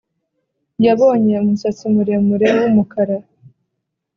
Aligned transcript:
yabonye 0.85 1.33
umusatsi 1.43 1.85
muremure 1.95 2.47
wumukara 2.57 3.17